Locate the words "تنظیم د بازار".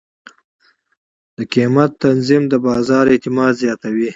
2.03-3.05